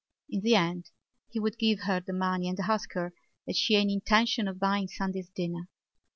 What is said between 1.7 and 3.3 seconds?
her the money and ask her